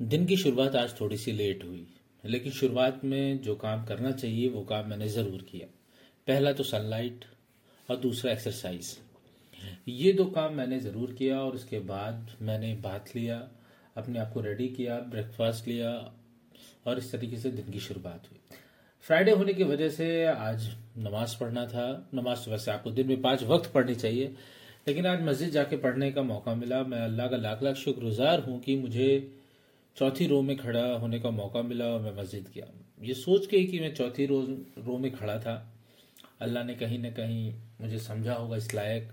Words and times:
दिन 0.00 0.24
की 0.26 0.36
शुरुआत 0.36 0.76
आज 0.76 0.94
थोड़ी 1.00 1.16
सी 1.16 1.32
लेट 1.32 1.62
हुई, 1.64 1.86
लेकिन 2.24 2.52
शुरुआत 2.52 3.00
में 3.04 3.40
जो 3.42 3.54
काम 3.56 3.84
करना 3.84 4.10
चाहिए, 4.12 4.48
वो 4.48 4.62
काम 4.62 4.88
मैंने 4.88 5.08
ज़रूर 5.08 5.42
किया। 5.50 5.66
पहला 6.26 6.52
तो 6.52 6.64
सनलाइट 6.64 7.24
और 7.88 7.96
दूसरा 7.98 8.32
एक्सरसाइज 8.32 8.96
ये 9.88 10.12
दो 10.12 10.24
काम 10.26 10.54
मैंने 10.54 10.78
ज़रूर 10.80 11.12
किया 11.12 11.38
और 11.40 11.54
उसके 11.54 11.78
बाद 11.82 12.30
मैंने 12.42 12.74
बात 12.82 13.10
लिया, 13.16 13.36
अपने 13.96 14.18
आप 14.18 14.32
को 14.32 14.40
रेडी 14.40 14.68
किया 14.70 14.98
ब्रेकफास्ट 15.10 15.68
लिया 15.68 15.92
और 16.86 16.98
इस 16.98 17.12
तरीके 17.12 17.36
से 17.36 17.50
दिन 17.52 17.70
की 17.72 17.80
शुरुआत 17.80 18.28
हुई। 18.30 18.58
फ्राइडे 19.04 19.30
होने 19.32 19.54
की 19.54 19.64
वजह 19.64 19.88
से 19.90 20.24
आज 20.26 20.68
नमाज़ 20.98 21.36
पढ़ना 21.40 21.66
था। 21.66 21.86
नमाज़ 22.14 22.44
तो 22.44 22.50
वैसे 22.50 22.70
आपको 22.70 22.90
दिन 22.90 23.08
में 23.08 23.22
पाँच 23.22 23.42
वक्त 23.44 23.70
पढ़नी 23.74 23.94
चाहिए, 23.94 24.34
लेकिन 24.88 25.06
आज 25.06 25.22
मस्जिद 25.22 25.50
जाके 25.50 25.76
पढ़ने 25.78 26.10
का 26.12 26.22
मौका 26.24 26.54
मिला। 26.56 26.82
मैं 26.84 27.00
अल्लाह 27.00 27.28
का 27.28 27.36
लाख 27.38 27.62
लाख 27.62 27.76
शुक्रगुजार 27.76 28.40
हूँ 28.40 28.60
कि 28.60 28.76
मुझे 28.76 29.08
चौथी 29.96 30.26
रो 30.26 30.40
में 30.42 30.56
खड़ा 30.56 30.84
होने 30.98 31.20
का 31.20 31.30
मौका 31.30 31.62
मिला 31.62 31.84
और 31.84 32.00
मैं 32.00 32.14
मस्जिद 32.16 32.48
गया। 32.54 32.66
ये 33.02 33.14
सोच 33.14 33.46
के 33.46 33.64
कि 33.64 33.80
मैं 33.80 33.94
चौथी 33.94 34.26
रो 34.26 34.40
रो 34.78 34.98
में 34.98 35.10
खड़ा 35.12 35.38
था। 35.38 35.54
अल्लाह 36.40 36.64
ने 36.64 36.74
कहीं 36.74 36.98
ना 36.98 37.10
कहीं 37.10 37.52
मुझे 37.80 37.98
समझा 37.98 38.34
होगा 38.34 38.56
इस 38.56 38.72
लायक। 38.74 39.10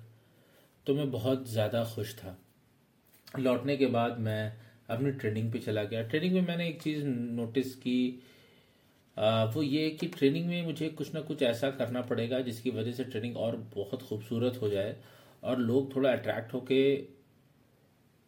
तो 0.87 0.95
मैं 0.95 1.09
बहुत 1.11 1.47
ज़्यादा 1.49 1.83
खुश 1.85 2.15
था। 2.15 2.37
लौटने 3.39 3.77
के 3.77 3.85
बाद 3.87 4.17
मैं 4.20 4.53
अपनी 4.89 5.11
ट्रेनिंग 5.11 5.51
पे 5.51 5.59
चला 5.59 5.83
गया। 5.83 6.01
ट्रेनिंग 6.03 6.33
में 6.33 6.41
मैंने 6.41 6.67
एक 6.70 6.81
चीज़ 6.81 7.05
नोटिस 7.05 7.75
की 7.75 8.21
आ, 9.17 9.43
वो 9.45 9.61
ये 9.61 9.89
कि 9.89 10.07
ट्रेनिंग 10.07 10.45
में 10.48 10.65
मुझे 10.65 10.87
कुछ 10.89 11.13
ना 11.13 11.21
कुछ 11.21 11.41
ऐसा 11.43 11.70
करना 11.71 12.01
पड़ेगा 12.01 12.39
जिसकी 12.41 12.70
वजह 12.70 12.91
से 12.91 13.03
ट्रेनिंग 13.03 13.37
और 13.37 13.55
बहुत 13.75 14.01
खूबसूरत 14.01 14.59
हो 14.61 14.70
जाए 14.70 14.95
और 15.43 15.59
लोग 15.59 15.95
थोड़ा 15.95 16.11
अट्रैक्ट 16.11 16.53
होके 16.53 16.81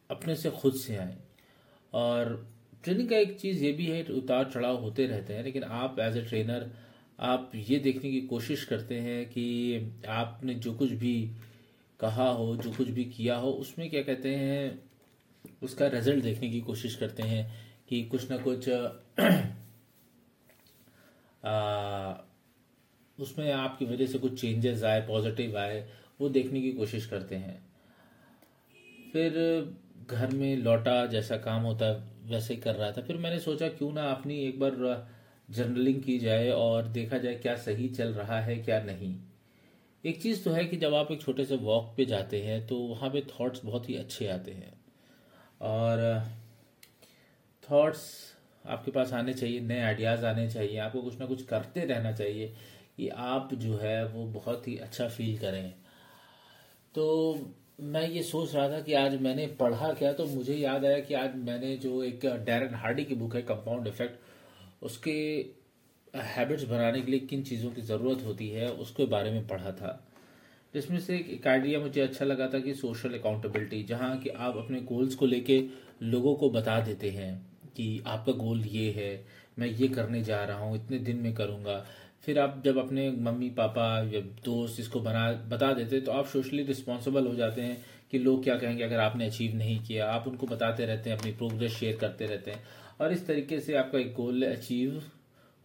अपने 0.09 0.35
से 0.35 0.49
खुद 0.51 0.73
से 0.75 0.95
आए। 0.95 1.17
और 1.93 2.49
ट्रेनिंग 2.83 3.09
का 3.09 3.17
एक 3.17 3.39
चीज़ 3.39 3.63
ये 3.63 3.71
भी 3.71 3.85
है 3.85 4.03
उतार 4.03 4.51
चढ़ाव 4.53 4.77
होते 4.77 5.05
रहते 5.07 5.33
हैं 5.33 5.43
लेकिन 5.43 5.63
आप 5.63 5.99
एज 5.99 6.17
ए 6.17 6.21
ट्रेनर 6.21 6.71
आप 7.19 7.51
ये 7.55 7.79
देखने 7.79 8.11
की 8.11 8.21
कोशिश 8.21 8.65
करते 8.65 8.95
हैं 8.99 9.25
कि 9.29 9.45
आपने 10.07 10.53
जो 10.55 10.73
कुछ 10.73 10.91
भी 10.91 11.31
कहा 11.99 12.29
हो 12.29 12.55
जो 12.55 12.71
कुछ 12.71 12.87
भी 12.87 13.05
किया 13.05 13.35
हो 13.35 13.51
उसमें 13.51 13.89
क्या 13.89 14.01
कहते 14.03 14.35
हैं 14.35 14.83
उसका 15.63 15.87
रिज़ल्ट 15.87 16.23
देखने 16.23 16.49
की 16.49 16.61
कोशिश 16.61 16.95
करते 16.95 17.23
हैं 17.23 17.51
कि 17.89 18.03
कुछ 18.03 18.31
ना 18.31 18.37
कुछ 18.37 18.69
आ, 21.45 22.13
उसमें 23.19 23.51
आपकी 23.51 23.85
वजह 23.85 24.07
से 24.07 24.19
कुछ 24.19 24.41
चेंजेस 24.41 24.83
आए 24.83 25.01
पॉजिटिव 25.07 25.57
आए 25.57 25.87
वो 26.21 26.29
देखने 26.29 26.61
की 26.61 26.71
कोशिश 26.71 27.05
करते 27.05 27.35
हैं। 27.35 27.65
फिर 29.13 29.33
घर 30.09 30.29
में 30.29 30.55
लौटा, 30.57 31.05
जैसा 31.05 31.37
काम 31.37 31.61
होता 31.61 31.85
है 31.85 32.01
वैसे 32.25 32.55
कर 32.55 32.75
रहा 32.75 32.91
था। 32.91 33.01
फिर 33.01 33.17
मैंने 33.17 33.39
सोचा, 33.39 33.67
क्यों 33.67 33.91
ना 33.93 34.03
अपनी 34.11 34.39
एक 34.39 34.59
बार 34.59 35.07
जर्नलिंग 35.49 36.01
की 36.03 36.17
जाए 36.19 36.49
और 36.49 36.87
देखा 36.87 37.17
जाए 37.17 37.35
क्या 37.35 37.55
सही 37.55 37.87
चल 37.89 38.13
रहा 38.13 38.39
है, 38.39 38.55
क्या 38.57 38.81
नहीं। 38.83 39.15
एक 40.03 40.21
चीज़ 40.21 40.43
तो 40.43 40.51
है 40.51 40.65
कि 40.65 40.77
जब 40.77 40.93
आप 40.93 41.11
एक 41.11 41.21
छोटे 41.21 41.45
से 41.45 41.55
वॉक 41.57 41.93
पे 41.97 42.05
जाते 42.05 42.41
हैं 42.41 42.65
तो 42.67 42.77
वहाँ 42.77 43.09
पे 43.09 43.21
थॉट्स 43.31 43.65
बहुत 43.65 43.89
ही 43.89 43.95
अच्छे 43.95 44.27
आते 44.27 44.51
हैं। 44.51 44.73
और 45.61 46.23
थॉट्स 47.63 48.01
आपके 48.65 48.91
पास 48.91 49.13
आने 49.13 49.33
चाहिए, 49.33 49.59
नए 49.59 49.81
आइडियाज़ 49.81 50.25
आने 50.25 50.49
चाहिए, 50.51 50.77
आपको 50.77 51.01
कुछ 51.01 51.19
ना 51.19 51.25
कुछ 51.25 51.45
करते 51.45 51.85
रहना 51.85 52.11
चाहिए 52.11 52.53
कि 52.97 53.07
आप 53.09 53.53
जो 53.53 53.77
है, 53.77 54.05
वो 54.07 54.25
बहुत 54.25 54.67
ही 54.67 54.77
अच्छा 54.77 55.07
फील 55.07 55.37
करें। 55.37 55.73
तो 56.95 57.33
मैं 57.83 58.07
ये 58.09 58.21
सोच 58.23 58.53
रहा 58.55 58.67
था 58.69 58.79
कि 58.79 58.93
आज 58.93 59.19
मैंने 59.21 59.45
पढ़ा 59.59 59.91
क्या 59.93 60.11
तो 60.13 60.25
मुझे 60.25 60.55
याद 60.55 60.85
आया 60.85 60.99
कि 60.99 61.13
आज 61.13 61.35
मैंने 61.35 61.75
जो 61.77 62.03
एक 62.03 62.25
डैरन 62.45 62.75
हार्डी 62.75 63.03
की 63.03 63.15
बुक 63.15 63.35
है, 63.35 63.41
कंपाउंड 63.41 63.87
इफ़ेक्ट, 63.87 64.19
उसके 64.83 65.11
हैबिट्स 66.15 66.63
बनाने 66.63 67.01
के 67.01 67.11
लिए 67.11 67.19
किन 67.19 67.43
चीज़ों 67.43 67.71
की 67.71 67.81
ज़रूरत 67.81 68.23
होती 68.25 68.49
है, 68.49 68.69
उसके 68.69 69.05
बारे 69.05 69.31
में 69.31 69.47
पढ़ा 69.47 69.71
था। 69.71 70.07
जिसमें 70.73 70.99
से 70.99 71.17
एक 71.17 71.47
आइडिया 71.47 71.79
मुझे 71.79 72.01
अच्छा 72.01 72.25
लगा 72.25 72.47
था 72.47 72.59
कि 72.59 72.73
सोशल 72.73 73.17
अकाउंटेबिलिटी, 73.19 73.83
जहाँ 73.83 74.17
कि 74.17 74.29
आप 74.29 74.57
अपने 74.57 74.79
गोल्स 74.81 75.15
को 75.15 75.25
लेके 75.25 75.63
लोगों 76.03 76.35
को 76.35 76.49
बता 76.49 76.79
देते 76.79 77.09
हैं 77.09 77.35
कि 77.77 78.01
आपका 78.07 78.31
गोल 78.33 78.63
ये 78.65 78.91
है, 78.91 79.25
मैं 79.59 79.67
ये 79.67 79.87
करने 79.87 80.21
जा 80.21 80.43
रहा 80.43 80.59
हूँ, 80.59 80.75
इतने 80.75 80.99
दिन 80.99 81.17
में 81.17 81.33
करूँगा। 81.33 81.85
फिर 82.23 82.39
आप 82.39 82.61
जब 82.65 82.77
अपने 82.77 83.09
मम्मी, 83.11 83.49
पापा 83.49 83.87
या 84.11 84.19
दोस्त 84.45 84.79
इसको 84.79 84.99
बना, 85.01 85.31
बता 85.49 85.73
देते 85.73 85.99
तो 86.01 86.11
आप 86.11 86.27
सोशली 86.27 86.63
रिस्पॉन्सिबल 86.63 87.27
हो 87.27 87.33
जाते 87.35 87.61
हैं 87.61 87.77
कि 88.11 88.19
लोग 88.19 88.43
क्या 88.43 88.55
कहेंगे 88.55 88.83
अगर 88.83 88.99
आपने 88.99 89.25
अचीव 89.25 89.55
नहीं 89.55 89.79
किया। 89.79 90.05
आप 90.07 90.27
उनको 90.27 90.47
बताते 90.47 90.85
रहते 90.85 91.09
हैं, 91.09 91.17
अपनी 91.17 91.31
प्रोग्रेस 91.31 91.71
शेयर 91.71 91.97
करते 91.97 92.25
रहते 92.25 92.51
हैं। 92.51 92.63
और 93.01 93.13
इस 93.13 93.25
तरीके 93.27 93.59
से 93.59 93.75
आपका 93.75 93.99
एक 93.99 94.13
गोल 94.13 94.43
अचीव 94.45 95.01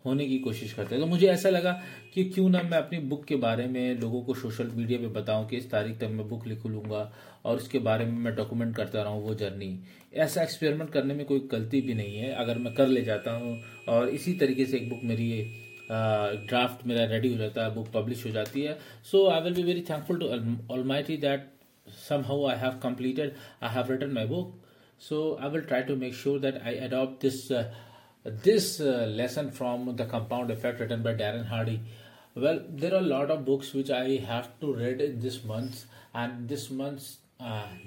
होने 0.05 0.27
की 0.27 0.39
कोशिश 0.39 0.73
करते 0.73 0.95
हैं। 0.95 1.03
तो 1.05 1.09
मुझे 1.11 1.27
ऐसा 1.29 1.49
लगा 1.51 1.73
कि 2.15 2.25
क्यों 2.25 2.49
ना 2.51 2.63
मैं 2.63 2.79
अपनी 2.79 2.99
बुक 2.99 3.25
के 3.25 3.37
बारे 3.37 3.67
में 3.67 4.01
लोगों 4.01 4.23
को 4.23 4.35
सोशल 4.35 4.71
मीडिया 4.75 4.99
पे 4.99 5.07
बताऊँ 5.15 5.47
कि 5.49 5.57
इस 5.57 5.71
तारीख 5.71 5.99
तक 5.99 6.09
मैं 6.11 6.29
बुक 6.29 6.47
लिख 6.47 6.67
लूँगा 6.67 7.11
और 7.45 7.57
उसके 7.57 7.79
बारे 7.79 8.05
में 8.05 8.19
मैं 8.19 8.35
डॉक्यूमेंट 8.37 8.75
करता 8.77 9.03
रहूँ 9.03 9.23
वो 9.23 9.35
जर्नी 9.35 9.79
ऐसा 10.17 10.43
एक्सपेरिमेंट 10.43 10.91
करने 10.91 11.15
में 11.15 11.25
कोई 11.27 11.49
गलती 11.53 11.81
भी 11.81 11.95
नहीं 11.95 12.17
है। 12.17 12.33
अगर 12.35 12.59
मैं 12.59 12.75
कर 12.75 12.87
ले 12.87 13.03
जाता 13.05 13.33
हूँ 13.33 13.59
और 13.89 14.09
इसी 14.09 14.33
तरीके 14.35 14.67
से 14.67 14.77
एक 14.77 14.89
बुक 14.91 15.01
मेरी 15.05 15.31
ड्राफ्ट 15.91 16.87
मेरा 16.87 17.05
रेडी 17.11 17.33
हो 17.33 17.39
जाता 17.39 17.65
है 17.65 17.75
बुक 17.75 17.89
पब्लिश 17.93 18.25
हो 18.27 18.31
जाती 18.31 18.63
है। 18.63 18.79
So 19.11 19.27
I 19.31 19.41
will 19.41 19.55
be 19.55 19.63
very 19.63 19.81
thankful 19.91 20.19
to 20.19 20.27
all 20.75 20.85
my 20.87 21.03
T 21.03 21.17
that 21.17 21.47
somehow 22.27 22.47
I 22.47 22.57
have 22.59 22.79
completed 22.83 23.35
I 23.63 23.75
have 23.75 23.91
written 23.91 24.13
my 24.15 24.27
book 24.27 24.55
so 25.01 25.21
I 25.43 25.51
will 25.51 25.61
try 25.63 25.83
to 25.83 25.97
make 25.97 26.15
sure 26.15 26.41
that 26.41 26.63
I 26.63 26.77
adopt 26.89 27.23
this 27.23 27.47
this 28.45 28.77
lesson 29.17 29.49
from 29.59 29.91
the 29.97 30.09
compound 30.13 30.51
effect 30.51 30.81
written 30.81 31.03
by 31.03 31.15
Darren 31.15 31.45
Hardy 31.49 31.77
well 32.37 32.59
there 32.81 32.95
are 32.95 33.03
lot 33.03 33.31
of 33.31 33.41
books 33.45 33.75
which 33.77 33.91
I 33.93 34.17
have 34.25 34.53
to 34.61 34.75
read 34.75 35.01
in 35.01 35.19
this 35.21 35.45
month 35.47 35.85
and 36.17 36.47
this 36.49 36.71
month 36.73 37.17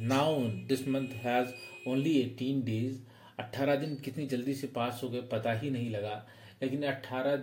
now 0.09 0.39
this 0.67 0.87
month 0.87 1.13
has 1.23 1.49
only 1.89 2.19
eighteen 2.19 2.61
days 2.63 2.97
अट्ठारह 3.39 3.75
दिन 3.75 3.95
कितनी 4.05 4.25
जल्दी 4.27 4.53
से 4.53 4.67
पास 4.75 4.99
हो 5.03 5.09
गए, 5.09 5.21
पता 5.31 5.53
ही 5.53 5.69
नहीं 5.69 5.89
लगा। 5.91 6.25
लेकिन 6.61 6.83
अट्ठारह 6.85 7.35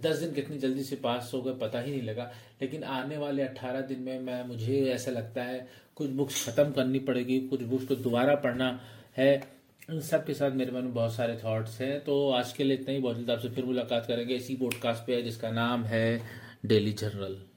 दस 0.00 0.16
दिन 0.16 0.32
कितनी 0.32 0.58
जल्दी 0.58 0.82
से 0.82 0.96
पास 0.96 1.30
हो 1.34 1.42
गए, 1.42 1.52
पता 1.52 1.80
ही 1.80 1.90
नहीं 1.90 2.02
लगा। 2.02 2.32
लेकिन 2.62 2.84
आने 2.84 3.18
वाले 3.18 3.42
अट्ठारह 3.42 3.80
दिन 3.80 4.00
में 4.00 4.20
मैं, 4.20 4.44
मुझे 4.44 4.84
ऐसा 4.84 5.10
लगता 5.10 5.42
है, 5.42 5.68
कुछ 5.96 6.10
बुक्स 6.10 6.48
ख़त्म 6.48 6.70
करनी 6.70 6.98
पड़ेगी, 6.98 7.40
कुछ 7.40 7.62
बुक्स 7.62 7.84
को 7.84 7.94
दोबारा 7.94 8.34
पढ़ना 8.34 8.80
है। 9.16 9.54
इन 9.90 10.00
सब 10.00 10.26
के 10.26 10.34
साथ 10.34 10.50
मेरे 10.50 10.72
मन 10.72 10.82
में 10.82 10.94
बहुत 10.94 11.14
सारे 11.14 11.36
थॉट्स 11.44 11.80
हैं। 11.80 12.04
तो 12.04 12.30
आज 12.30 12.52
के 12.52 12.64
लिए 12.64 12.76
इतना 12.76 12.94
ही। 12.94 13.00
बहुत 13.00 13.16
जल्द 13.16 13.30
आपसे 13.30 13.48
फिर 13.48 13.64
मुलाकात 13.64 14.06
करेंगे 14.06 14.34
इसी 14.34 14.56
पॉडकास्ट 14.56 15.06
पे 15.06 15.14
है 15.14 15.22
जिसका 15.22 15.50
नाम 15.50 15.84
है 15.84 16.22
डेली 16.66 16.92
जर्नल 16.92 17.53